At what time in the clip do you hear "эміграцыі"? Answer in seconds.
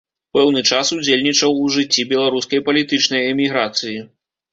3.35-3.95